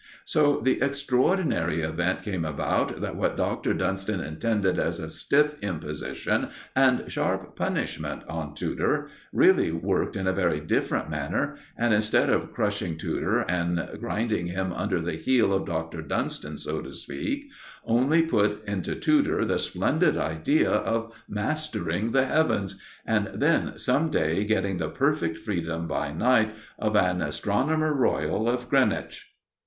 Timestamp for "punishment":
7.55-8.23